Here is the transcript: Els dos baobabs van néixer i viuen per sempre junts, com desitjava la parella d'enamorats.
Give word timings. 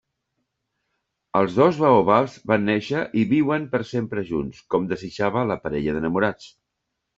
Els 1.39 1.57
dos 1.59 1.81
baobabs 1.83 2.37
van 2.53 2.65
néixer 2.71 3.03
i 3.23 3.27
viuen 3.35 3.69
per 3.75 3.83
sempre 3.91 4.25
junts, 4.33 4.65
com 4.77 4.91
desitjava 4.95 5.47
la 5.53 5.61
parella 5.69 5.97
d'enamorats. 6.01 6.53